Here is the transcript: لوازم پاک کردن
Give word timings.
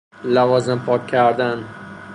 لوازم 0.23 0.79
پاک 0.79 1.07
کردن 1.07 1.65